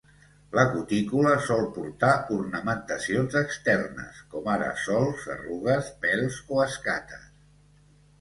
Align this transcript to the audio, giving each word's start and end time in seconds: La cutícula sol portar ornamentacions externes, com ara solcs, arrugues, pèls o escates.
La 0.59 0.61
cutícula 0.75 1.33
sol 1.49 1.65
portar 1.73 2.07
ornamentacions 2.37 3.37
externes, 3.41 4.21
com 4.31 4.49
ara 4.55 4.71
solcs, 4.85 5.27
arrugues, 5.35 5.91
pèls 6.07 6.41
o 6.57 6.63
escates. 6.65 7.29